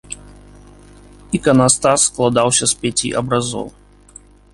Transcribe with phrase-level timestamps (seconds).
[1.39, 3.67] Іканастас складаўся з пяці абразоў.